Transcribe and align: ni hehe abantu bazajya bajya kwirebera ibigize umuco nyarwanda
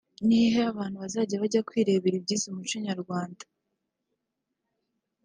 ni 0.27 0.37
hehe 0.43 0.61
abantu 0.71 0.95
bazajya 1.03 1.41
bajya 1.41 1.65
kwirebera 1.67 2.15
ibigize 2.17 2.43
umuco 2.47 2.77
nyarwanda 2.85 3.43